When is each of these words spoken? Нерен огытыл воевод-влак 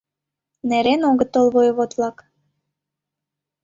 Нерен 0.69 1.01
огытыл 1.09 1.45
воевод-влак 1.53 2.17